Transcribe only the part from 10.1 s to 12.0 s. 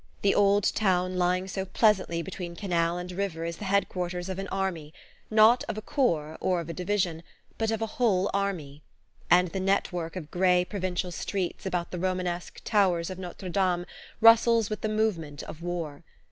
of grey provincial streets about the